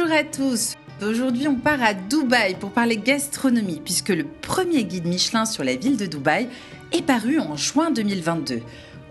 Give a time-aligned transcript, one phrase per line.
[0.00, 5.06] Bonjour à tous Aujourd'hui, on part à Dubaï pour parler gastronomie, puisque le premier guide
[5.06, 6.48] Michelin sur la ville de Dubaï
[6.92, 8.60] est paru en juin 2022.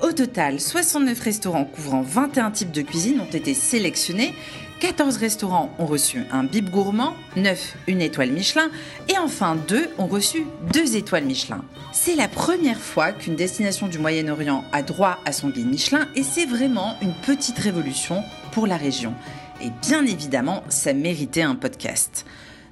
[0.02, 4.34] Au total, 69 restaurants couvrant 21 types de cuisine ont été sélectionnés,
[4.80, 8.70] 14 restaurants ont reçu un bib gourmand, 9 une étoile Michelin
[9.10, 11.66] et enfin 2 ont reçu 2 étoiles Michelin.
[11.92, 16.24] C'est la première fois qu'une destination du Moyen-Orient a droit à son guide Michelin et
[16.24, 18.24] c'est vraiment une petite révolution
[18.54, 19.14] pour la région.
[19.62, 22.26] Et bien évidemment, ça méritait un podcast.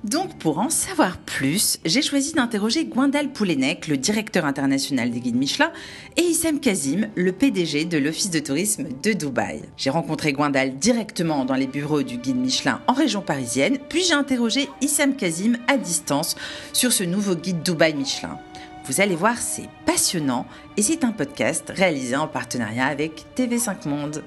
[0.04, 5.36] Donc pour en savoir plus, j'ai choisi d'interroger Gwendal Poulenec, le directeur international des guides
[5.36, 5.72] Michelin,
[6.16, 9.64] et Issam Kazim, le PDG de l'Office de tourisme de Dubaï.
[9.78, 14.14] J'ai rencontré Gwendal directement dans les bureaux du guide Michelin en région parisienne, puis j'ai
[14.14, 16.36] interrogé Issam Kazim à distance
[16.72, 18.38] sur ce nouveau guide Dubaï Michelin.
[18.86, 20.46] Vous allez voir, c'est passionnant
[20.78, 24.24] et c'est un podcast réalisé en partenariat avec TV5 Monde.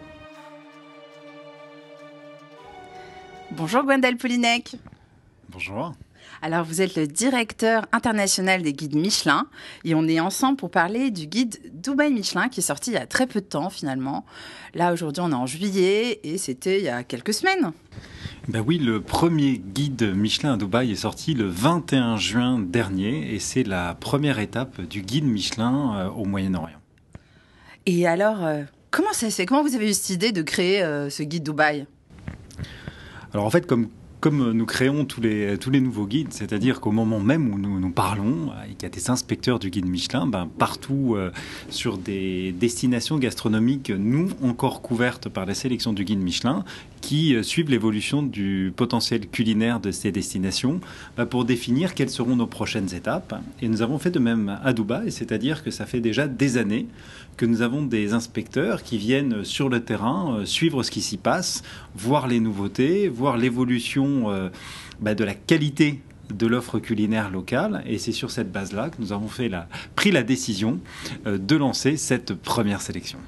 [3.53, 4.77] Bonjour Gwendal Poulinec.
[5.51, 5.95] Bonjour.
[6.43, 9.47] Alors vous êtes le directeur international des guides Michelin
[9.85, 12.99] et on est ensemble pour parler du guide Dubaï Michelin qui est sorti il y
[12.99, 14.27] a très peu de temps finalement.
[14.75, 17.73] Là aujourd'hui on est en juillet et c'était il y a quelques semaines.
[18.49, 23.41] Ben oui, le premier guide Michelin à Dubaï est sorti le 21 juin dernier et
[23.41, 26.79] c'est la première étape du guide Michelin euh, au Moyen-Orient.
[27.85, 29.45] Et alors, euh, comment ça se fait?
[29.45, 31.87] Comment vous avez eu cette idée de créer euh, ce guide Dubaï?
[33.33, 33.89] Alors en fait, comme
[34.27, 38.83] nous créons tous les, nouveaux guides, c'est-à-dire qu'au moment même où nous, nous parlons, il
[38.83, 41.31] y a des inspecteurs du guide Michelin, ben, partout euh,
[41.71, 46.65] sur des destinations gastronomiques, nous encore couvertes par la sélection du guide Michelin,
[47.01, 50.81] qui euh, suivent l'évolution du potentiel culinaire de ces destinations
[51.17, 53.41] ben, pour définir quelles seront nos prochaines étapes.
[53.63, 56.87] Et nous avons fait de même à Dubaï, c'est-à-dire que ça fait déjà des années
[57.39, 61.17] que nous avons des inspecteurs qui viennent sur le terrain euh, suivre ce qui s'y
[61.17, 61.63] passe,
[61.95, 64.51] voir les nouveautés, voir l'évolution euh,
[65.01, 66.03] bah, de la qualité
[66.35, 67.83] de l'offre culinaire locale.
[67.87, 70.81] Et c'est sur cette base-là que nous avons fait la, pris la décision
[71.27, 73.19] euh, de lancer cette première sélection.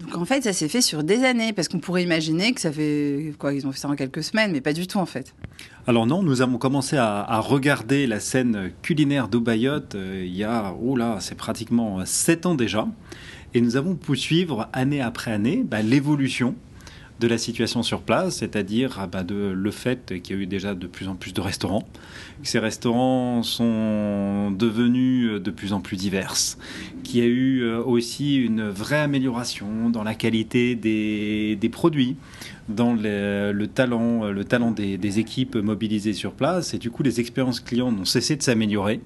[0.00, 2.72] Donc en fait, ça s'est fait sur des années, parce qu'on pourrait imaginer que ça
[2.72, 5.32] fait quoi Ils ont fait ça en quelques semaines, mais pas du tout en fait.
[5.86, 10.96] Alors non, nous avons commencé à, regarder la scène culinaire d'Obayotte il y a, oh
[10.96, 12.88] là, c'est pratiquement sept ans déjà.
[13.54, 16.54] Et nous avons pu suivre année après année bah, l'évolution
[17.20, 20.46] de la situation sur place, c'est-à-dire ah bah, de, le fait qu'il y a eu
[20.46, 21.86] déjà de plus en plus de restaurants,
[22.42, 26.34] que ces restaurants sont devenus de plus en plus divers,
[27.04, 32.16] qu'il y a eu euh, aussi une vraie amélioration dans la qualité des, produits,
[32.68, 37.20] dans le talent, le talent des, des, équipes mobilisées sur place, et du coup les
[37.20, 39.00] expériences clients n'ont cessé de s'améliorer.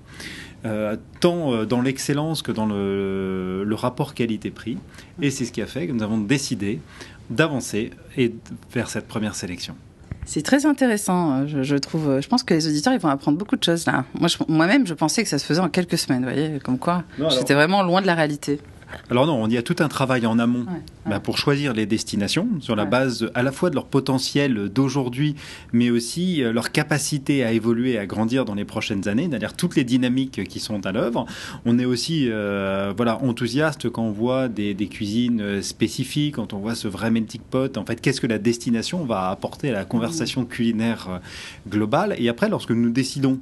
[0.67, 4.79] Euh, tant euh, dans l'excellence que dans le, le rapport qualité-prix.
[5.23, 6.81] Et c'est ce qui a fait que nous avons décidé
[7.31, 8.35] d'avancer et
[8.73, 9.77] vers cette première sélection.
[10.25, 12.21] C'est très intéressant, euh, je, trouve.
[12.21, 14.05] Je pense que les auditeurs ils vont apprendre beaucoup de choses là.
[14.19, 17.05] Moi, moi-même, je pensais que ça se faisait en quelques semaines, vous voyez, comme quoi.
[17.31, 18.59] J'étais vraiment loin de la réalité.
[19.11, 20.67] Alors non, il y a tout un travail en amont
[21.07, 25.35] bah, pour choisir les destinations sur la base à la fois de leur potentiel d'aujourd'hui,
[25.73, 29.77] mais aussi euh, leur capacité à évoluer, à grandir dans les prochaines années, c'est-à-dire toutes
[29.77, 31.27] les dynamiques qui sont à l'œuvre.
[31.65, 36.59] On est aussi euh, voilà enthousiaste quand on voit des, cuisines euh, spécifiques, quand on
[36.59, 37.77] voit ce vrai melting pot.
[37.77, 40.49] En fait, qu'est-ce que la destination va apporter à la conversation mmh.
[40.49, 41.21] culinaire
[41.69, 42.15] globale?
[42.19, 43.41] Et après, lorsque nous décidons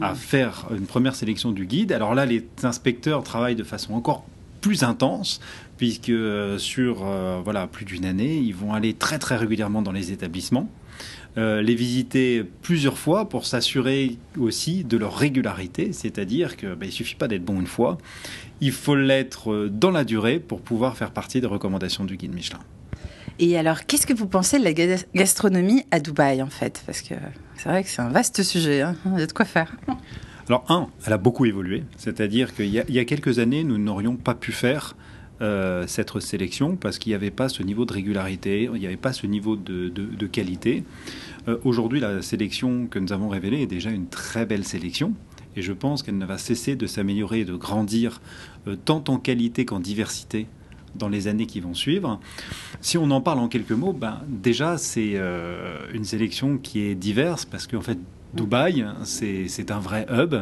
[0.00, 0.16] à mmh.
[0.16, 1.92] faire une première sélection du guide.
[1.92, 4.24] Alors là, les inspecteurs travaillent de façon encore
[4.62, 5.40] plus intense,
[5.76, 9.92] puisque euh, sur euh, voilà, plus d'une année, ils vont aller très très régulièrement dans
[9.92, 10.70] les établissements.
[11.36, 17.14] Euh, les visiter plusieurs fois pour s'assurer aussi de leur régularité, c'est-à-dire bah, ne suffit
[17.14, 17.98] pas d'être bon une fois,
[18.60, 22.60] il faut l'être dans la durée pour pouvoir faire partie des recommandations du guide Michelin.
[23.38, 26.82] Et alors, qu'est-ce que vous pensez de la gastronomie à Dubaï en fait?
[26.84, 27.14] Parce que
[27.56, 29.74] c'est vrai que c'est un vaste sujet, il y a de quoi faire?
[30.48, 31.84] Alors, un, elle a beaucoup évolué.
[31.96, 34.96] C'est-à-dire qu'il y, a quelques années, nous n'aurions pas pu faire
[35.40, 38.96] euh, cette sélection parce qu'il n'y avait pas ce niveau de régularité, il n'y avait
[38.96, 40.84] pas ce niveau de, qualité.
[41.48, 45.14] Euh, aujourd'hui, la sélection que nous avons révélée est déjà une très belle sélection.
[45.54, 48.20] Et je pense qu'elle ne va cesser de s'améliorer et de grandir
[48.66, 50.46] euh, tant en qualité qu'en diversité
[50.94, 52.20] dans les années qui vont suivre.
[52.80, 55.18] Si on en parle en quelques mots, ben, déjà c'est
[55.94, 57.96] une sélection qui est diverse parce qu'en fait
[58.34, 60.34] Dubaï, c'est un vrai hub.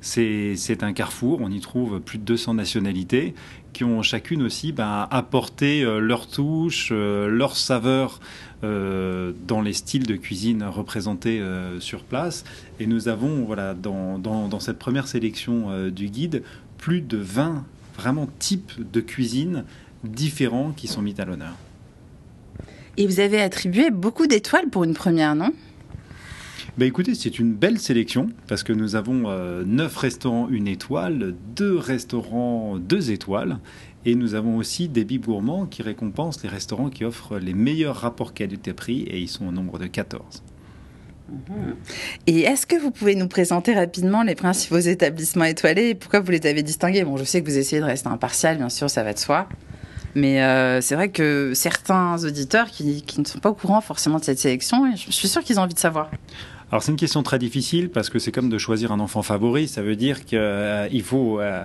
[0.00, 3.34] C'est un carrefour, on y trouve plus de 200 nationalités
[3.72, 8.20] qui ont chacune aussi ben, apporté euh, leur touche, euh, leur saveur
[8.64, 11.42] euh, dans les styles de cuisine représentés
[11.80, 12.44] sur place.
[12.80, 16.42] Et nous avons, voilà, dans, dans cette première sélection du guide,
[16.76, 17.64] plus de 20
[17.96, 19.64] vraiment types de cuisine
[20.04, 21.54] différents qui sont mis à l'honneur.
[22.96, 25.52] Et vous avez attribué beaucoup d'étoiles pour une première, non?
[26.76, 31.34] Bah écoutez, c'est une belle sélection parce que nous avons euh, 9 restaurants une étoile,
[31.56, 33.58] 2 restaurants 2 étoiles
[34.04, 37.96] et nous avons aussi des bib gourmands qui récompensent les restaurants qui offrent les meilleurs
[37.96, 40.42] rapports qualité-prix et ils sont au nombre de 14.
[42.26, 46.30] Et est-ce que vous pouvez nous présenter rapidement les principaux établissements étoilés et pourquoi vous
[46.30, 47.04] les avez distingués?
[47.04, 49.46] Bon, je sais que vous essayez de rester impartial, bien sûr, ça va de soi.
[50.14, 54.24] Mais euh, c'est vrai que certains auditeurs qui, ne sont pas au courant forcément de
[54.24, 56.10] cette sélection, je suis sûr qu'ils ont envie de savoir.
[56.70, 59.68] Alors c'est une question très difficile parce que c'est comme de choisir un enfant favori,
[59.68, 61.64] ça veut dire qu'il euh, faut, euh,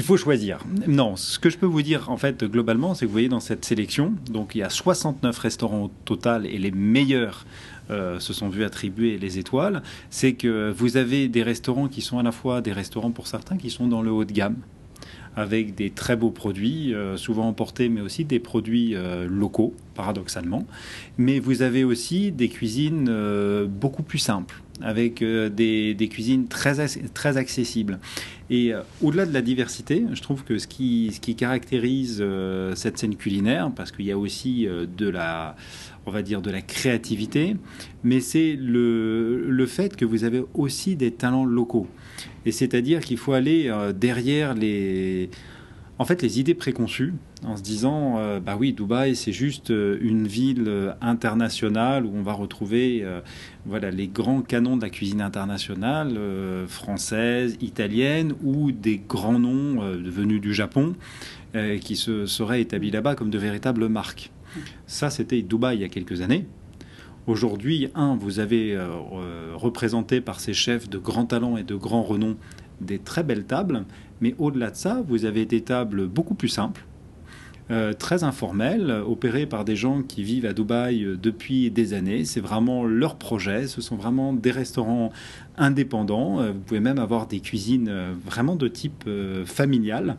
[0.00, 0.60] faut choisir.
[0.86, 3.40] Non, ce que je peux vous dire en fait globalement, c'est que vous voyez dans
[3.40, 7.46] cette sélection, donc il y a 69 restaurants au total et les meilleurs
[7.90, 12.22] se sont vus attribuer les étoiles, c'est que vous avez des restaurants qui sont à
[12.22, 14.56] la fois des restaurants pour certains qui sont dans le haut de gamme,
[15.36, 20.66] avec des très beaux produits, euh, souvent emportés, mais aussi des produits euh, locaux, paradoxalement.
[21.18, 26.86] Mais vous avez aussi des cuisines euh, beaucoup plus simples, avec euh, des, cuisines très,
[27.14, 27.98] très accessibles.
[28.50, 32.74] Et euh, au-delà de la diversité, je trouve que ce qui, ce qui caractérise euh,
[32.74, 35.56] cette scène culinaire, parce qu'il y a aussi de la
[36.06, 37.56] on va dire de la créativité,
[38.02, 41.86] mais c'est le, le fait que vous avez aussi des talents locaux.
[42.44, 45.30] Et c'est-à-dire qu'il faut aller derrière les,
[45.98, 47.14] en fait, les idées préconçues,
[47.44, 52.10] en se disant, euh, bah oui, Dubaï, c'est juste euh, une ville euh, internationale où
[52.12, 53.20] on va retrouver, euh,
[53.64, 56.18] voilà, les grands canons de la cuisine internationale,
[56.66, 60.94] française, italienne, ou des grands noms venus du Japon
[61.80, 64.32] qui se seraient établis là-bas comme de véritables marques.
[64.86, 66.46] Ça, c'était Dubaï il y a quelques années.
[67.26, 68.78] Aujourd'hui, un, vous avez
[69.54, 72.36] représenté par ces chefs de grands talents et de grands renoms
[72.80, 73.84] des très belles tables,
[74.24, 76.86] mais au-delà de ça, vous avez des tables beaucoup plus simples,
[77.70, 82.24] euh, très informelles, opérées par des gens qui vivent à Dubaï euh, depuis des années.
[82.24, 85.12] C'est vraiment leur projet, ce sont vraiment des restaurants
[85.58, 86.40] indépendants.
[86.40, 87.92] Euh, vous pouvez même avoir des cuisines
[88.24, 89.04] vraiment de type
[89.44, 90.16] familial.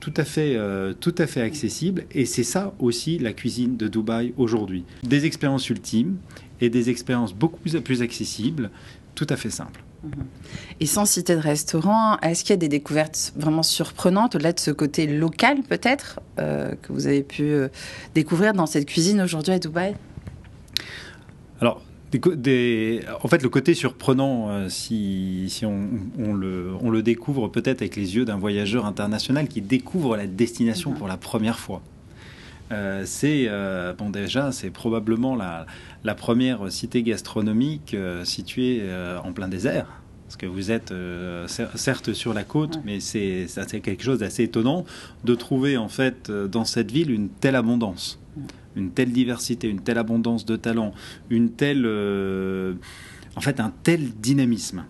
[0.00, 0.58] Tout à, fait,
[0.98, 4.84] tout à fait accessible et c'est ça aussi la cuisine de Dubaï aujourd'hui.
[5.04, 6.16] Des expériences ultimes
[6.60, 8.70] et des expériences beaucoup plus accessibles,
[9.14, 9.84] tout à fait simples.
[10.80, 14.60] Et sans citer de restaurant, est-ce qu'il y a des découvertes vraiment surprenantes, au-delà de
[14.60, 17.68] ce côté local peut-être, euh, que vous avez pu euh,
[18.14, 19.94] découvrir dans cette cuisine aujourd'hui à Dubaï?
[21.60, 25.88] Alors, des, des, en fait, le côté surprenant, euh, si, si on,
[26.18, 30.26] on, le, on, le, découvre peut-être avec les yeux d'un voyageur international qui découvre la
[30.26, 30.94] destination mmh.
[30.94, 31.80] pour la première fois.
[32.70, 35.66] Euh, c'est euh, bon déjà c'est probablement la,
[36.04, 38.82] la, première cité gastronomique euh, située
[39.22, 39.86] en plein désert.
[40.26, 40.94] Parce que vous êtes
[41.46, 43.46] certes sur la côte mais c'est
[43.82, 44.86] quelque chose d'assez étonnant
[45.24, 48.18] de trouver en fait dans cette ville une telle abondance.
[48.74, 50.94] Une telle diversité une telle abondance de talents
[51.28, 51.84] une telle
[53.36, 54.86] en fait un tel dynamisme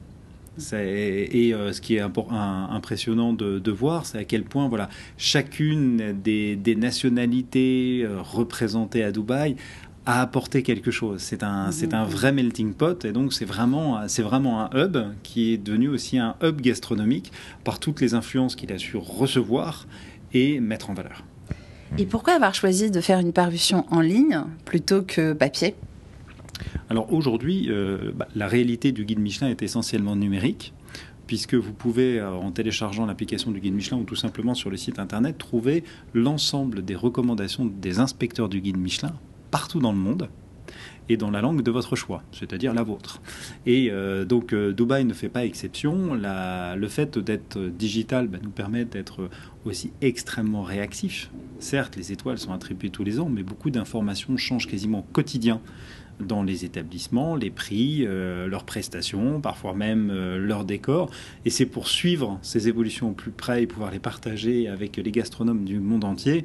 [0.72, 6.14] et euh, ce qui est impressionnant de, de voir, c'est à quel point voilà, chacune
[6.22, 9.56] des, des nationalités euh, représentées à Dubaï
[10.04, 11.20] a apporté quelque chose.
[11.20, 11.72] C'est un, mmh.
[11.72, 15.58] c'est un vrai melting pot et donc c'est vraiment, c'est vraiment un hub qui est
[15.58, 17.32] devenu aussi un hub gastronomique
[17.64, 19.86] par toutes les influences qu'il a su recevoir
[20.34, 21.24] et mettre en valeur.
[21.98, 25.74] Et pourquoi avoir choisi de faire une parution en ligne plutôt que papier?
[26.90, 30.72] Alors aujourd'hui, euh, bah, la réalité du guide Michelin est essentiellement numérique
[31.26, 34.76] puisque vous pouvez, euh, en téléchargeant l'application du guide Michelin ou tout simplement sur le
[34.76, 39.14] site internet, trouver l'ensemble des recommandations des inspecteurs du guide Michelin
[39.50, 40.28] partout dans le monde
[41.08, 43.20] et dans la langue de votre choix, c'est-à-dire la vôtre.
[43.66, 46.14] Et euh, donc Dubaï ne fait pas exception.
[46.14, 49.28] Le fait d'être digital bah, nous permet d'être
[49.64, 51.30] aussi extrêmement réactif.
[51.58, 55.60] Certes, les étoiles sont attribuées tous les ans, mais beaucoup d'informations changent quasiment au quotidien
[56.26, 61.10] dans les établissements, les prix, euh, leurs prestations, parfois même euh, leur décor.
[61.44, 65.10] Et c'est pour suivre ces évolutions au plus près et pouvoir les partager avec les
[65.10, 66.44] gastronomes du monde entier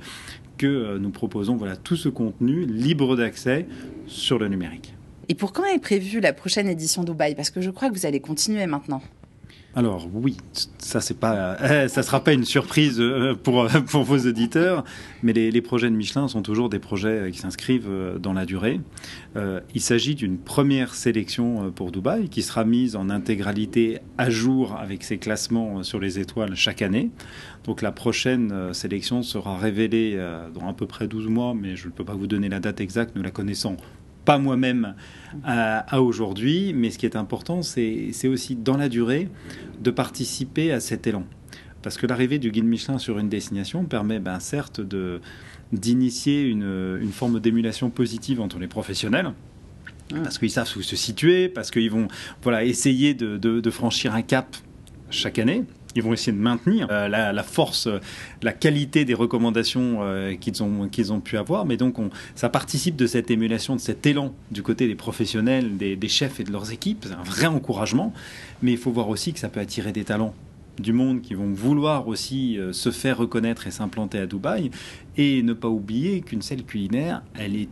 [0.57, 3.67] que euh, nous proposons voilà, tout ce contenu libre d'accès
[4.07, 4.93] sur le numérique.
[5.29, 8.05] Et pour quand est prévue la prochaine édition Dubaï Parce que je crois que vous
[8.05, 9.01] allez continuer maintenant.
[9.77, 10.37] Alors oui,
[10.79, 13.67] ça c'est pas, euh, ça sera pas une surprise euh, pour
[14.03, 14.83] vos auditeurs,
[15.21, 18.81] mais les, les, projets de Michelin sont toujours des projets qui s'inscrivent dans la durée.
[19.35, 24.75] Euh, il s'agit d'une première sélection pour Dubaï qui sera mise en intégralité à jour
[24.75, 27.11] avec ses classements sur les étoiles chaque année.
[27.65, 30.17] Donc la prochaine sélection sera révélée
[30.55, 32.81] dans à peu près 12 mois, mais je ne peux pas vous donner la date
[32.81, 33.77] exacte, nous la connaissons
[34.27, 34.93] pas moi-même
[35.45, 39.29] à, à aujourd'hui, mais ce qui est important, c'est aussi dans la durée
[39.79, 41.23] de participer à cet élan.
[41.81, 44.81] Parce que l'arrivée du guide Michelin sur une destination permet ben, certes
[45.71, 49.31] d'initier une, une, forme d'émulation positive entre les professionnels,
[50.09, 50.21] Mmh.
[50.21, 52.07] Parce qu'ils savent où se situer, parce qu'ils vont
[52.41, 54.55] voilà, essayer de franchir un cap
[55.09, 55.65] chaque année
[55.97, 57.99] ils vont essayer de maintenir euh, la, force, euh,
[58.43, 61.65] la qualité des recommandations euh, qu'ils ont, pu avoir.
[61.65, 65.75] Mais donc, on, ça participe de cette émulation, de cet élan du côté des professionnels,
[65.77, 67.05] des, chefs et de leurs équipes.
[67.07, 68.13] C'est un vrai encouragement.
[68.61, 70.35] Mais il faut voir aussi que ça peut attirer des talents
[70.79, 74.69] du monde qui vont vouloir aussi se faire reconnaître et s'implanter à Dubaï.
[75.17, 77.69] Et ne pas oublier qu'une selle culinaire, elle est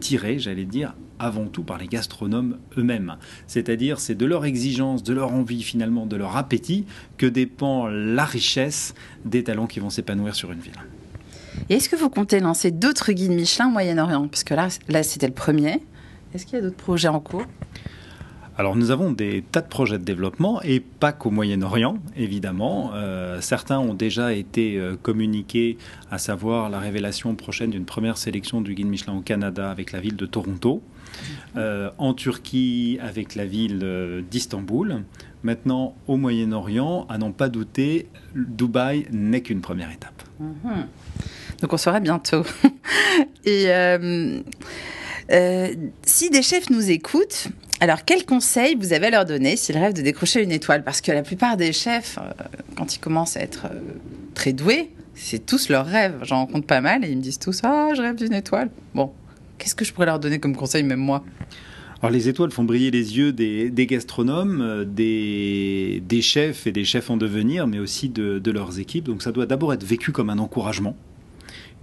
[0.00, 3.16] tirée, j'allais dire, avant tout par les gastronomes eux-mêmes.
[3.46, 8.24] C'est-à-dire, c'est de leur exigence, de leur envie, finalement, de leur appétit, que dépend la
[8.24, 8.94] richesse
[9.24, 10.72] des talents qui vont s'épanouir sur une ville.
[11.68, 14.28] Et est-ce que vous comptez lancer d'autres guides Michelin au Moyen-Orient?
[14.28, 15.80] Parce que là, là c'était le premier.
[16.34, 17.46] Est-ce qu'il y a d'autres projets en cours?
[18.56, 22.92] Alors nous avons des tas de projets de développement et pas qu'au Moyen-Orient, évidemment.
[22.94, 25.76] Euh, certains ont déjà été euh, communiqués,
[26.12, 29.98] à savoir la révélation prochaine d'une première sélection du guide Michelin au Canada avec la
[29.98, 30.82] ville de Toronto.
[31.56, 35.04] Euh, en Turquie avec la ville euh, d'Istanbul.
[35.44, 40.22] Maintenant, au Moyen-Orient, à n'en pas douter, Dubaï n'est qu'une première étape.
[40.40, 40.86] Mhm.
[41.60, 42.42] Donc on saura bientôt.
[43.44, 44.40] Et euh,
[46.02, 47.48] si des chefs nous écoutent,
[47.80, 50.82] alors quels conseils vous avez à leur donner s'ils rêvent de décrocher une étoile?
[50.82, 52.18] Parce que la plupart des chefs,
[52.76, 53.66] quand ils commencent à être
[54.34, 56.18] très doués, c'est tous leurs rêves.
[56.22, 58.70] J'en rencontre pas mal et ils me disent tous Ah, je rêve d'une étoile.
[58.94, 59.12] Bon,
[59.58, 61.24] Qu'est-ce que je pourrais leur donner comme conseil, même moi?
[62.04, 67.08] Alors les étoiles font briller les yeux des, gastronomes, euh, des, chefs et des chefs
[67.08, 69.04] en devenir, mais aussi de, leurs équipes.
[69.04, 70.96] Donc ça doit d'abord être vécu comme un encouragement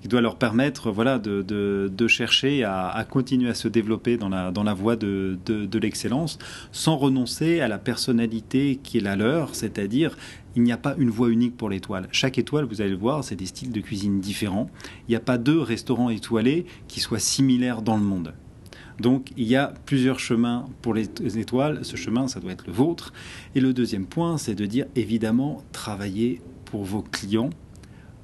[0.01, 4.63] qui doit leur permettre voilà, de, chercher à, continuer à se développer dans la, dans
[4.63, 5.37] la voie de,
[5.81, 6.37] l'excellence
[6.71, 10.17] sans renoncer à la personnalité qui est la leur, c'est-à-dire
[10.55, 12.07] il n'y a pas une voie unique pour l'étoile.
[12.11, 14.69] Chaque étoile, vous allez le voir, c'est des styles de cuisine différents.
[15.07, 18.33] Il n'y a pas deux restaurants étoilés qui soient similaires dans le monde.
[18.99, 21.83] Donc il y a plusieurs chemins pour les étoiles.
[21.83, 23.13] Ce chemin, ça doit être le vôtre.
[23.55, 27.49] Et le deuxième point, c'est de dire évidemment, travailler pour vos clients,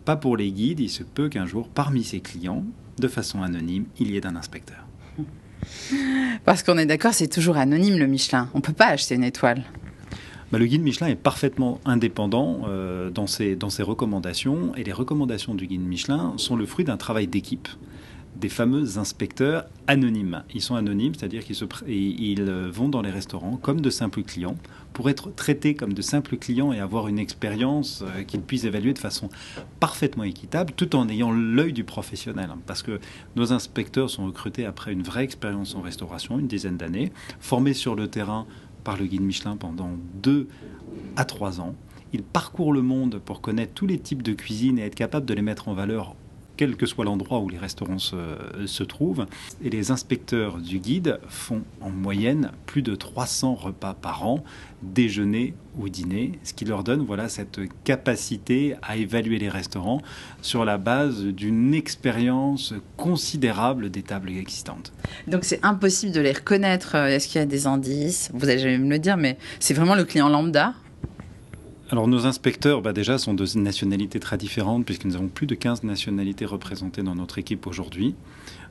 [0.05, 0.79] pas pour les guides.
[0.79, 2.63] Il se peut qu'un jour, parmi ces clients,
[3.00, 4.86] de façon anonyme, il y ait un inspecteur.
[6.46, 8.50] Parce qu'on est d'accord, c'est toujours anonyme le Michelin.
[8.53, 9.63] On ne peut pas acheter une étoile.
[10.51, 15.68] Bah, le guide Michelin est parfaitement indépendant euh, dans, ses, recommandations et les recommandations du
[15.68, 17.68] guide Michelin sont le fruit d'un travail d'équipe
[18.38, 20.44] des fameux inspecteurs anonymes.
[20.54, 24.56] Ils sont anonymes, c'est-à-dire qu'ils ils euh, vont dans les restaurants comme de simples clients
[24.94, 28.94] pour être traités comme de simples clients et avoir une expérience euh, qu'ils puissent évaluer
[28.94, 29.30] de façon
[29.80, 32.50] parfaitement équitable tout en ayant l'œil du professionnel.
[32.68, 33.00] Parce que
[33.36, 37.96] nos inspecteurs sont recrutés après une vraie expérience en restauration, une dizaine d'années, formés sur
[37.96, 38.46] le terrain
[38.88, 40.48] par le guide Michelin pendant deux
[41.17, 41.75] à trois ans.
[42.13, 45.34] Il parcourt le monde pour connaître tous les types de cuisine et être capable de
[45.34, 46.15] les mettre en valeur
[46.58, 49.26] quel que soit l'endroit où les restaurants se, trouvent.
[49.64, 54.44] Et les inspecteurs du guide font en moyenne plus de 300 repas par an,
[54.82, 60.02] déjeuner ou dîner, ce qui leur donne voilà, cette capacité à évaluer les restaurants
[60.42, 64.92] sur la base d'une expérience considérable des tables existantes.
[65.28, 66.96] Donc c'est impossible de les reconnaître.
[66.96, 68.32] Est-ce qu'il y a des indices?
[68.34, 70.74] Vous allez jamais me le dire, mais c'est vraiment le client lambda
[71.89, 75.56] alors nos inspecteurs, bah, déjà, sont de nationalités très différentes, puisque nous avons plus de
[75.56, 78.15] 15 nationalités représentées dans notre équipe aujourd'hui.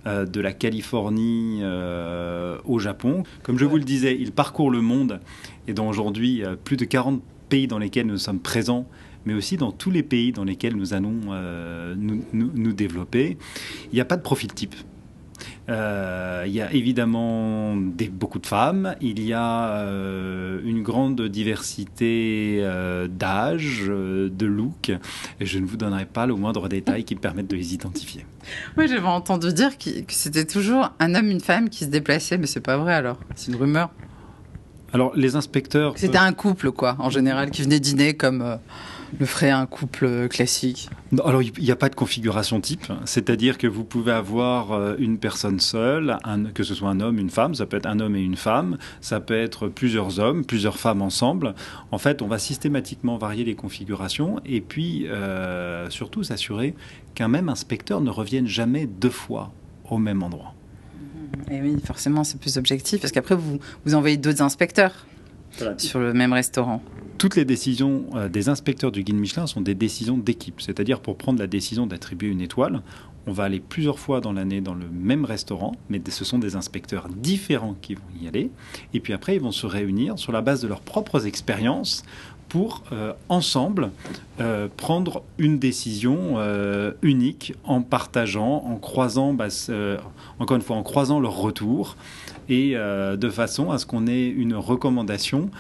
[0.06, 3.25] Euh, de la Californie euh, au Japon.
[3.42, 5.20] Comme je vous le disais, ils parcourent le monde
[5.66, 8.87] et dans aujourd'hui plus de 40 pays dans lesquels nous sommes présents
[9.26, 13.37] mais aussi dans tous les pays dans lesquels nous allons euh, nous, développer.
[13.92, 14.75] Il n'y a pas de profil type.
[15.69, 21.21] Euh, il y a évidemment des, beaucoup de femmes, il y a euh, une grande
[21.23, 24.90] diversité euh, d'âge, de look,
[25.40, 28.25] et je ne vous donnerai pas le moindre détail qui permette de les identifier.
[28.76, 32.47] Moi, j'avais entendu dire que, c'était toujours un homme, une femme qui se déplaçaient, mais
[32.47, 33.90] c'est pas vrai alors, c'est une rumeur.
[34.93, 35.95] Alors, les inspecteurs.
[35.97, 38.59] C'était un couple, quoi, en général, qui venait dîner comme
[39.18, 40.90] le ferait un couple classique?
[41.25, 42.92] Alors, il n'y a pas de configuration type.
[43.04, 46.18] C'est-à-dire que vous pouvez avoir euh, une personne seule,
[46.54, 48.78] que ce soit un homme, une femme, ça peut être un homme et une femme,
[49.00, 51.54] ça peut être plusieurs hommes, plusieurs femmes ensemble.
[51.92, 56.75] En fait, on va systématiquement varier les configurations et puis euh, surtout s'assurer
[57.14, 59.52] qu'un même inspecteur ne revienne jamais deux fois
[59.88, 60.54] au même endroit.
[61.50, 65.06] Et oui, forcément, c'est plus objectif parce qu'après, vous, vous envoyez d'autres inspecteurs
[65.78, 66.82] sur le même restaurant
[67.16, 70.60] toutes les décisions euh, des inspecteurs du guide Michelin sont des décisions d'équipe.
[70.60, 72.82] C'est-à-dire pour prendre la décision d'attribuer une étoile,
[73.26, 76.54] on va aller plusieurs fois dans l'année dans le même restaurant, mais ce sont des
[76.54, 78.50] inspecteurs différents qui vont y aller.
[78.94, 82.04] Et puis après, ils vont se réunir sur la base de leurs propres expériences
[82.48, 82.84] pour
[83.28, 83.90] ensemble
[84.76, 86.36] prendre une décision
[87.02, 89.48] unique en partageant, en croisant, bah,
[90.38, 91.96] encore une fois, en croisant leurs retours
[92.49, 95.50] et de façon à ce qu'on ait une recommandation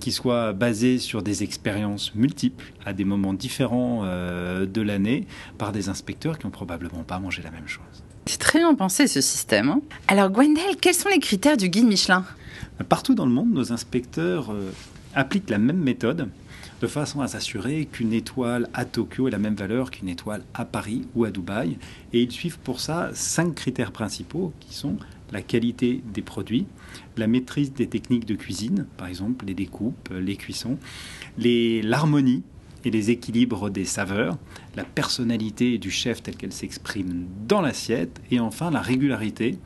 [0.00, 5.26] qui soit basée sur des expériences multiples à des moments différents de l'année
[5.58, 8.04] par des inspecteurs qui n'ont probablement pas mangé la même chose.
[8.26, 9.70] C'est très bien pensé ce système.
[9.70, 9.80] Hein.
[10.06, 12.24] Alors Gwendel, quels sont les critères du guide Michelin?
[12.88, 14.70] Partout dans le monde, nos inspecteurs euh,
[15.14, 16.28] appliquent la même méthode
[16.80, 20.64] de façon à s'assurer qu'une étoile à Tokyo ait la même valeur qu'une étoile à
[20.64, 21.76] Paris ou à Dubaï.
[22.12, 24.96] Et ils suivent pour ça cinq critères principaux qui sont
[25.32, 26.66] la qualité des produits,
[27.16, 30.78] la maîtrise des techniques de cuisine, par exemple les découpes, les cuissons,
[31.38, 32.42] l'harmonie
[32.84, 34.38] et les équilibres des saveurs,
[34.76, 39.58] la personnalité du chef telle qu'elle s'exprime dans l'assiette, et enfin la régularité,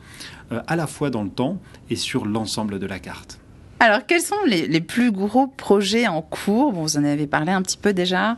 [0.51, 3.39] euh, à la fois dans le temps et sur l'ensemble de la carte.
[3.79, 6.71] Alors, quels sont les, plus gros projets en cours?
[6.71, 8.37] Vous en avez parlé un petit peu déjà.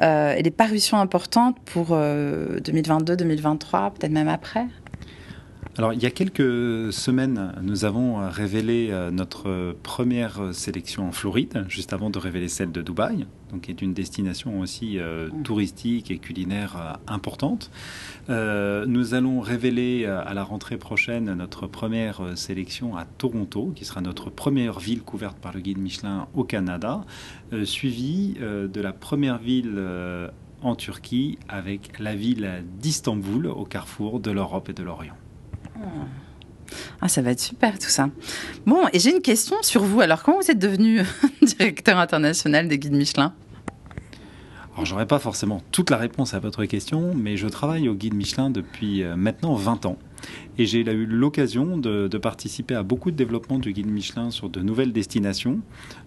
[0.00, 4.66] Euh, et les parutions importantes pour 2022, euh, 2023, peut-être même après
[5.78, 11.66] alors, il y a quelques semaines, nous avons révélé euh, notre première sélection en Floride,
[11.68, 16.10] juste avant de révéler celle de Dubaï, donc qui est une destination aussi euh, touristique
[16.10, 17.70] et culinaire euh, importante.
[18.28, 24.30] nous allons révéler à la rentrée prochaine notre première sélection à Toronto, qui sera notre
[24.30, 27.04] première ville couverte par le guide Michelin au Canada,
[27.64, 29.80] suivie de la première ville
[30.60, 35.14] en Turquie avec la ville d'Istanbul, au carrefour de l'Europe et de l'Orient.
[37.00, 38.10] Ah, ça va être super tout ça.
[38.66, 40.00] Bon, et j'ai une question sur vous.
[40.00, 41.02] Alors, comment vous êtes devenu
[41.42, 43.32] directeur international des guides Michelin?
[44.78, 48.14] Alors, j'aurais pas forcément toute la réponse à votre question, mais je travaille au guide
[48.14, 49.98] Michelin depuis euh, maintenant 20 ans.
[50.56, 54.60] Et j'ai eu l'occasion de, participer à beaucoup de développement du guide Michelin sur de
[54.60, 55.58] nouvelles destinations,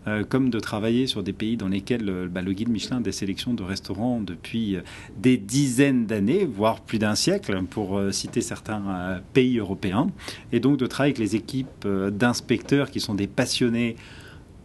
[0.08, 3.02] euh, comme de travailler sur des pays dans lesquels euh, bah, le guide Michelin a
[3.02, 4.78] des sélections de restaurants depuis
[5.18, 10.08] des dizaines d'années, voire plus d'un siècle, pour citer certains pays européens.
[10.54, 13.98] Et donc de travailler avec les équipes d'inspecteurs qui sont des passionnés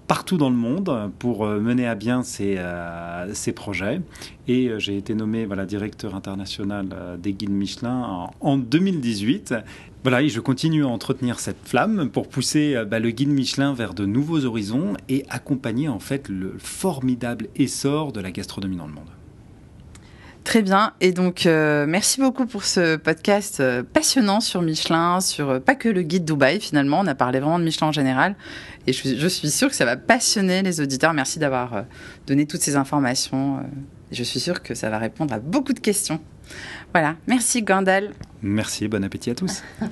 [0.07, 4.01] partout dans le monde pour euh, mener à bien ces, euh, ces projets.
[4.49, 6.88] Et euh, j'ai été nommé voilà, directeur international
[7.19, 9.55] des guides Michelin en, 2018.
[10.03, 13.92] Voilà, et je continue à entretenir cette flamme pour pousser bah, le guide Michelin vers
[13.92, 18.92] de nouveaux horizons et accompagner en fait le formidable essor de la gastronomie dans le
[18.92, 19.11] monde.
[20.47, 20.95] Très bien.
[21.01, 25.75] Et donc, euh, merci beaucoup pour ce podcast euh, passionnant sur Michelin, sur euh, pas
[25.75, 27.01] que le guide Dubaï finalement.
[27.01, 28.37] On a parlé vraiment de Michelin en général.
[28.87, 31.15] Et je, je suis sûre que ça va passionner les auditeurs.
[31.15, 31.85] Merci d'avoir
[32.29, 33.59] donné toutes ces informations.
[34.13, 36.21] je suis sûre que ça va répondre à beaucoup de questions.
[36.95, 37.17] Voilà.
[37.27, 38.15] Merci, Gandal.
[38.41, 38.87] Merci.
[38.87, 39.65] Bon appétit à tous.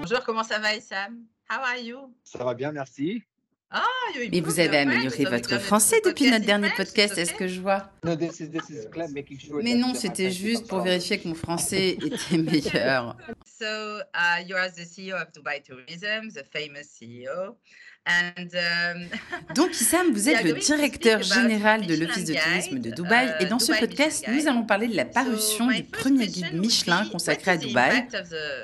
[0.00, 1.16] Bonjour, comment ça va, Issam?
[1.50, 1.98] How are you?
[2.22, 3.24] Ça va bien, merci.
[3.74, 3.86] Ah,
[4.30, 7.90] Mais vous avez amélioré votre français depuis notre dernier podcast, est-ce que je vois?
[9.62, 13.16] Mais non, c'était juste pour vérifier que mon français était meilleur.
[13.46, 17.56] So, uh, you're the CEO of Dubai Tourism, the famous CEO.
[18.04, 19.06] Um,
[19.54, 23.32] Donc, Issam, vous êtes le directeur général de l'Office de tourisme de Dubaï.
[23.40, 27.52] Et dans ce podcast, nous allons parler de la parution du premier guide Michelin consacré
[27.52, 28.08] à Dubaï?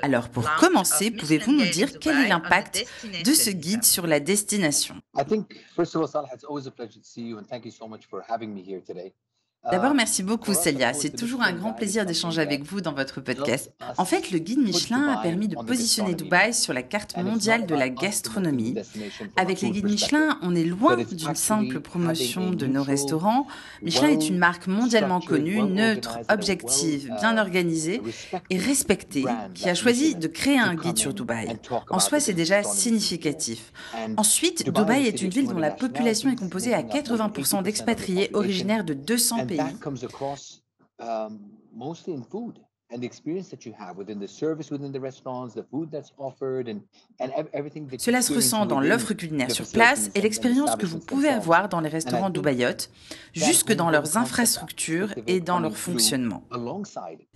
[0.01, 2.85] Alors, pour commencer, pouvez-vous nous dire quel est l'impact
[3.23, 4.95] de ce guide sur la destination?
[9.71, 10.93] D'abord, merci beaucoup, Célia.
[10.93, 13.71] C'est toujours un grand plaisir d'échanger avec vous dans votre podcast.
[13.97, 17.75] En fait, le guide Michelin a permis de positionner Dubaï sur la carte mondiale de
[17.75, 18.75] la gastronomie.
[19.35, 23.47] Avec les guides Michelin, on est loin d'une simple promotion de nos restaurants.
[23.83, 28.01] Michelin est une marque mondialement connue, neutre, objective, bien organisée
[28.49, 31.59] et respectée, qui a choisi de créer un guide sur Dubaï.
[31.89, 33.71] En soi, c'est déjà significatif.
[34.17, 38.93] Ensuite, Dubaï est une ville dont la population est composée à 80% d'expatriés originaires de
[38.93, 39.59] 200 pays.
[47.99, 51.81] Cela se ressent dans l'offre culinaire sur place et l'expérience que vous pouvez avoir dans
[51.81, 52.89] les restaurants dubaïotes,
[53.33, 56.43] jusque dans leurs infrastructures et dans leur fonctionnement.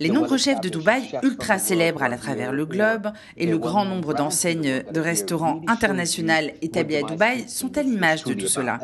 [0.00, 4.12] Les nombreux chefs de Dubaï, ultra célèbres à travers le globe, et le grand nombre
[4.12, 8.80] d'enseignes de restaurants internationaux établis à Dubaï sont à l'image de tout cela.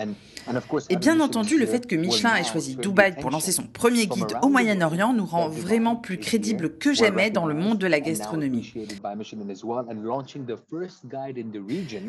[0.89, 4.37] Et bien entendu, le fait que Michelin ait choisi Dubaï pour lancer son premier guide
[4.43, 8.73] au Moyen-Orient nous rend vraiment plus crédibles que jamais dans le monde de la gastronomie.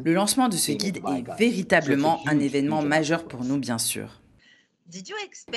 [0.04, 4.22] Le lancement de ce guide est véritablement un événement majeur pour nous, bien sûr.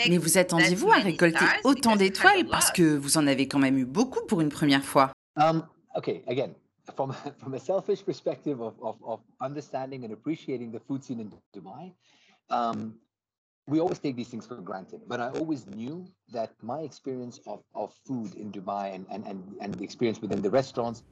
[0.09, 3.85] Mais vous attendiez-vous à récolter autant d'étoiles parce que vous en avez quand même eu
[3.85, 5.13] beaucoup pour une première fois?
[12.51, 12.99] Um,
[13.67, 17.61] we always take these things for granted, but I always knew that my experience of,
[17.75, 21.03] of food in Dubai and, and, and, and the experience within the restaurants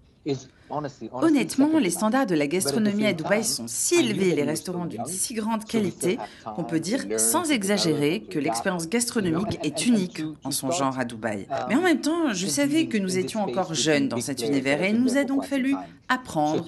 [1.11, 5.05] Honnêtement, les standards de la gastronomie à Dubaï sont si élevés et les restaurants d'une
[5.05, 6.19] si grande qualité
[6.57, 11.47] qu'on peut dire sans exagérer que l'expérience gastronomique est unique en son genre à Dubaï.
[11.51, 14.83] Um, Mais en même temps, je savais que nous étions encore jeunes dans cet univers
[14.83, 15.75] et il nous a donc fallu
[16.09, 16.65] apprendre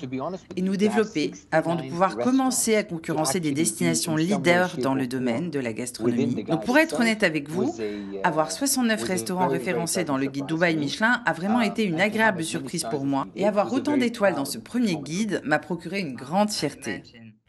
[0.56, 5.50] et nous développer avant de pouvoir commencer à concurrencer des destinations leaders dans le domaine
[5.50, 6.44] de la gastronomie.
[6.44, 10.76] Donc pour être honnête avec vous, uh, avoir 69 restaurants référencés dans le guide Dubaï
[10.76, 13.26] Michelin a vraiment uh, été une agréable surprise pour moi.
[13.34, 17.02] et avoir autant d'étoiles dans ce premier guide m'a procuré une grande fierté.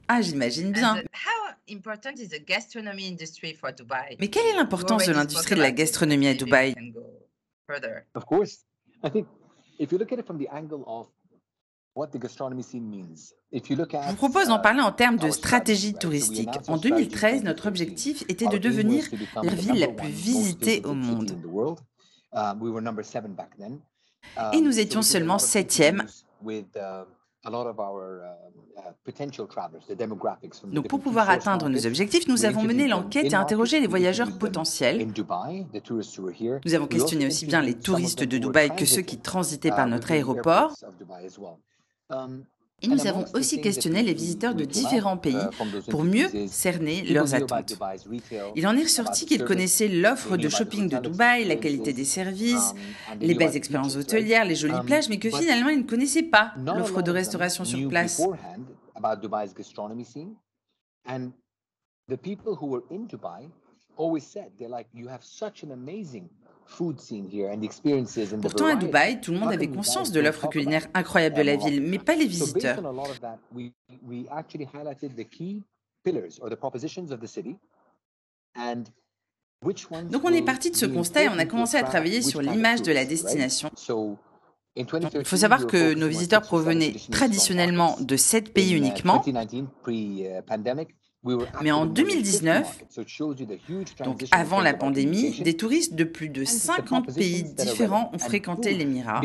[0.07, 1.01] Ah, j'imagine bien.
[4.19, 6.75] Mais quelle est l'importance de l'industrie de la gastronomie à Dubaï?
[13.53, 16.49] Je vous propose d'en parler en termes de stratégie touristique.
[16.67, 19.05] En 2013, notre objectif était de devenir
[19.41, 21.37] la ville la plus visitée au monde.
[24.51, 26.05] Et nous étions seulement septième.
[30.65, 35.07] donc pour pouvoir atteindre nos objectifs, nous avons mené l'enquête et interrogé les voyageurs potentiels.
[36.65, 40.11] Nous avons questionné aussi bien les touristes de Dubaï que ceux qui transitaient par notre
[40.11, 40.75] aéroport.
[42.81, 45.47] Et nous avons aussi questionné les visiteurs de différents pays
[45.89, 47.73] pour mieux cerner leurs attentes.
[48.55, 52.75] Il en est ressorti qu'ils connaissaient l'offre de shopping de Dubaï, la qualité des services,
[53.19, 57.01] les belles expériences hôtelières, les jolies plages, mais que finalement ils ne connaissaient pas l'offre
[57.01, 58.21] de restauration sur place.
[68.41, 71.81] Pourtant, à Dubaï, tout le monde avait conscience de l'offre culinaire incroyable de la ville,
[71.81, 72.81] mais pas les visiteurs.
[80.11, 82.81] Donc on est parti de ce constat et on a commencé à travailler sur l'image
[82.81, 83.71] de la destination.
[84.75, 89.23] Il faut savoir que nos visiteurs provenaient traditionnellement de sept pays uniquement.
[91.61, 92.83] Mais en 2019,
[94.03, 99.21] donc avant la pandémie, des touristes de plus de 50 pays différents ont fréquenté l'Émirat.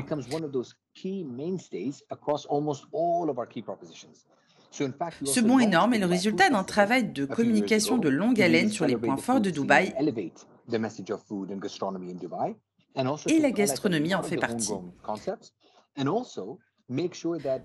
[4.73, 8.97] Ce bond énorme est le résultat d'un travail de communication de longue haleine sur les
[8.97, 9.93] points forts de Dubaï
[13.27, 14.73] et la gastronomie en fait partie.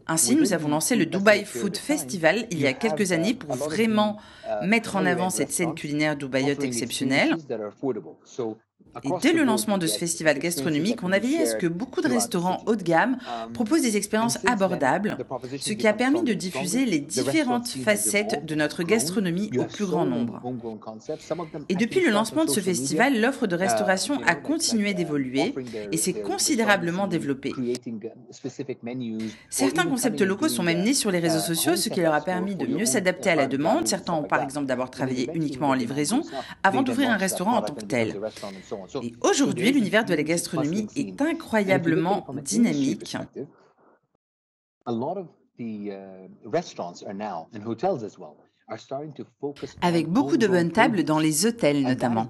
[0.07, 4.17] Ainsi, nous avons lancé le Dubai Food Festival il y a quelques années pour vraiment
[4.45, 7.35] uh, mettre en avant cette scène culinaire dubaïote exceptionnelle.
[9.03, 12.01] Et dès le lancement de ce festival gastronomique, on a veillé à ce que beaucoup
[12.01, 15.17] de restaurants haut de gamme um, proposent des expériences abordables,
[15.60, 20.05] ce qui a permis de diffuser les différentes facettes de notre gastronomie au plus grand
[20.05, 20.41] nombre.
[21.69, 25.53] Et depuis le lancement de ce festival, l'offre de restauration a continué d'évoluer
[25.91, 27.53] et s'est considérablement développée.
[29.49, 32.55] Certains concepts locaux sont même nés sur les réseaux sociaux, ce qui leur a permis
[32.55, 33.88] de mieux s'adapter à la demande.
[33.88, 36.21] Certains ont par exemple d'abord travaillé uniquement en livraison
[36.63, 38.19] avant d'ouvrir un restaurant en tant que tel.
[39.01, 43.15] Et aujourd'hui, l'univers de la gastronomie est incroyablement dynamique.
[49.81, 52.27] Avec beaucoup de bonnes tables dans les hôtels notamment.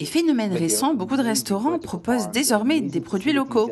[0.00, 3.68] Et phénomène récent, beaucoup de restaurants proposent désormais des produits locaux.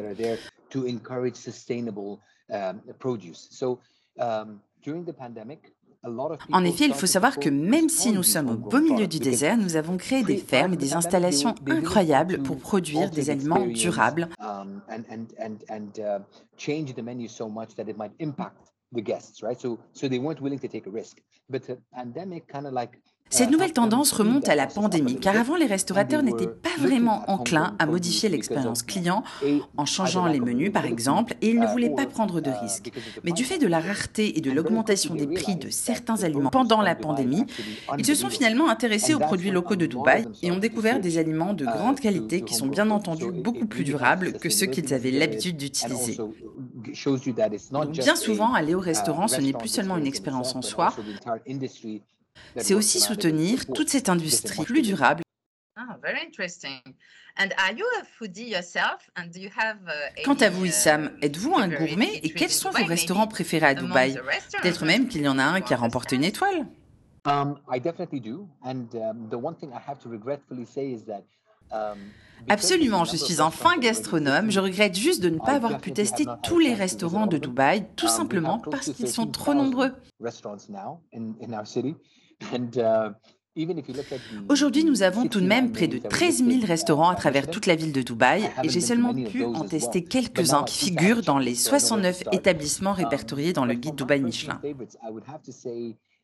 [6.53, 9.57] En effet, il faut savoir que même si nous sommes au beau milieu du désert,
[9.57, 14.29] nous avons créé des fermes et des installations incroyables pour produire des aliments durables.
[23.29, 27.75] Cette nouvelle tendance remonte à la pandémie, car avant les restaurateurs n'étaient pas vraiment enclins
[27.79, 29.25] à modifier l'expérience client
[29.77, 32.93] en changeant les menus par exemple, et ils ne voulaient pas prendre de risques.
[33.25, 36.83] Mais du fait de la rareté et de l'augmentation des prix de certains aliments pendant
[36.83, 37.45] la pandémie,
[37.99, 41.53] ils se sont finalement intéressés aux produits locaux de Dubaï et ont découvert des aliments
[41.53, 45.57] de grande qualité qui sont bien entendu beaucoup plus durables que ceux qu'ils avaient l'habitude
[45.57, 46.17] d'utiliser.
[47.91, 50.95] bien souvent, aller au restaurant, ce n'est plus seulement une expérience en soi,
[52.57, 55.23] c'est aussi soutenir toute cette industrie plus durable.
[60.25, 64.15] Quant à vous, Issam, êtes-vous un gourmet et quels sont vos restaurants préférés à Dubaï?
[64.63, 66.67] Peut-être même qu'il y en a un qui a remporté une étoile.
[72.49, 74.51] Absolument, je suis un fin gastronome.
[74.51, 78.09] Je regrette juste de ne pas avoir pu tester tous les restaurants de Dubaï, tout
[78.09, 79.93] simplement parce qu'ils sont trop nombreux.
[84.49, 87.75] Aujourd'hui, nous avons tout de même près de 13 000 restaurants à travers toute la
[87.75, 92.25] ville de Dubaï et j'ai seulement pu en tester quelques-uns qui figurent dans les 69
[92.33, 94.61] établissements répertoriés dans le guide Dubaï Michelin.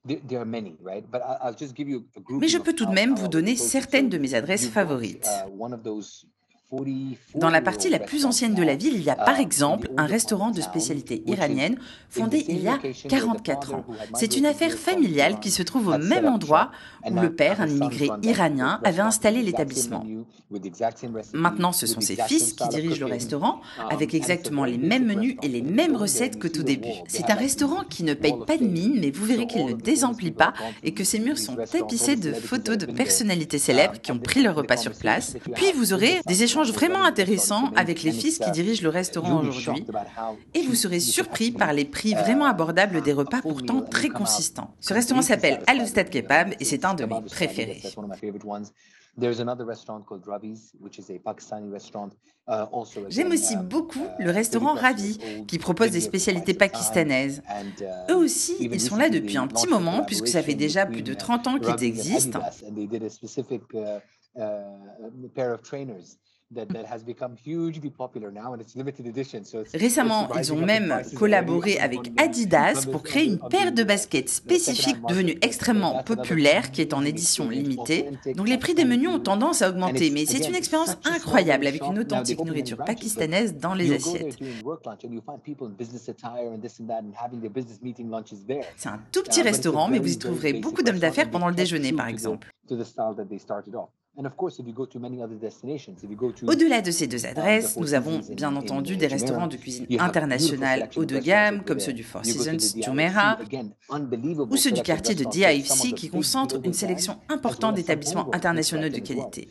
[0.04, 0.18] Mais
[2.48, 5.28] je peux tout de même vous donner certaines de mes adresses favorites.
[7.34, 10.06] Dans la partie la plus ancienne de la ville, il y a par exemple un
[10.06, 11.76] restaurant de spécialité iranienne
[12.08, 13.84] fondé il y a 44 ans.
[14.14, 16.70] C'est une affaire familiale qui se trouve au même endroit
[17.04, 20.04] où le père, un immigré iranien, avait installé l'établissement.
[21.32, 25.48] Maintenant, ce sont ses fils qui dirigent le restaurant avec exactement les mêmes menus et
[25.48, 26.88] les mêmes recettes que tout début.
[27.06, 30.30] C'est un restaurant qui ne paye pas de mine, mais vous verrez qu'il ne désemplit
[30.30, 34.42] pas et que ses murs sont tapissés de photos de personnalités célèbres qui ont pris
[34.42, 35.36] leur repas sur place.
[35.54, 39.84] Puis vous aurez des échanges vraiment intéressant avec les fils qui dirigent le restaurant aujourd'hui
[40.54, 44.74] et vous serez surpris par les prix vraiment abordables des repas pourtant très consistants.
[44.80, 47.82] Ce restaurant s'appelle Al Ustad Kebab et c'est un de mes préférés.
[53.08, 57.42] J'aime aussi beaucoup le restaurant Ravi, qui propose des spécialités pakistanaises.
[58.10, 61.14] Eux aussi, ils sont là depuis un petit moment, puisque ça fait déjà plus de
[61.14, 62.40] 30 ans qu'ils existent.
[69.74, 75.38] Récemment, ils ont même collaboré avec Adidas pour créer une paire de baskets spécifiques devenue
[75.42, 78.10] extrêmement populaire qui est en édition limitée.
[78.34, 81.82] Donc les prix des menus ont tendance à augmenter, mais c'est une expérience incroyable avec
[81.82, 84.38] une authentique nourriture pakistanaise dans les assiettes.
[88.76, 91.92] C'est un tout petit restaurant, mais vous y trouverez beaucoup d'hommes d'affaires pendant le déjeuner,
[91.92, 92.48] par exemple.
[96.46, 101.06] Au-delà de ces deux adresses, nous avons bien entendu des restaurants de cuisine internationale haut
[101.06, 103.38] de gamme, comme ceux du Four Seasons Jumeirah,
[104.50, 109.48] ou ceux du quartier de DIFC qui concentrent une sélection importante d'établissements internationaux de qualité.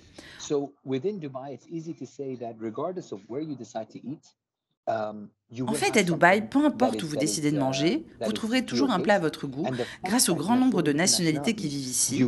[5.67, 8.99] En fait, à Dubaï, peu importe où vous décidez de manger, vous trouverez toujours un
[8.99, 9.67] plat à votre goût
[10.03, 12.23] grâce au grand nombre de nationalités qui vivent ici.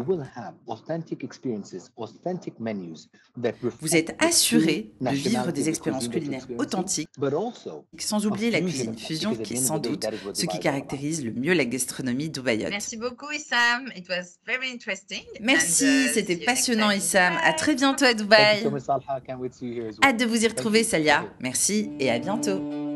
[3.80, 7.10] Vous êtes assuré de vivre des expériences culinaires authentiques,
[7.98, 11.66] sans oublier la cuisine fusion qui est sans doute ce qui caractérise le mieux la
[11.66, 12.70] gastronomie dubaïote.
[12.70, 15.24] Merci beaucoup Issam, it was very interesting.
[15.42, 17.34] Merci, uh, c'était passionnant Issam.
[17.44, 18.66] À très bientôt à Dubaï.
[20.04, 21.26] Hâte de vous y retrouver Salia.
[21.40, 22.93] Merci et à bientôt.